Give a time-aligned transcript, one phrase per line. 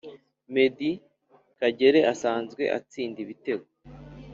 [0.53, 0.91] medi
[1.59, 3.67] kagere usanzwe atsinda ibitego